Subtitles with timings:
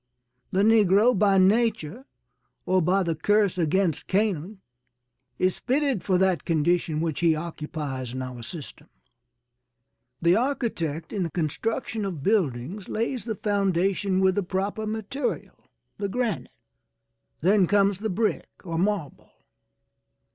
[0.49, 2.05] The negro, by nature
[2.65, 4.59] or by the curse against Canaan
[5.37, 8.89] is fitted for that condition which he occupies in our system.
[10.19, 15.69] The architect in the construction of buildings lays the foundation with the proper material,
[15.99, 16.49] the granite;
[17.41, 19.29] then comes the brick or marble.